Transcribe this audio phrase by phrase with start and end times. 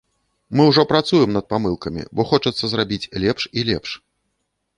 [0.59, 3.89] Мы ўжо працуем над памылкамі, бо хочацца зрабіць лепш і лепш.